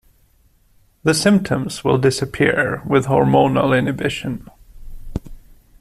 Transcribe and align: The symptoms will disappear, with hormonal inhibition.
The 1.03 1.13
symptoms 1.13 1.83
will 1.83 1.99
disappear, 1.99 2.81
with 2.87 3.05
hormonal 3.05 3.77
inhibition. 3.77 4.49